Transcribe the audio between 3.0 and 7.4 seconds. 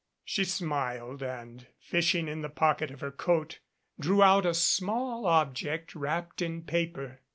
her coat, drew out a small object wrapped in paper.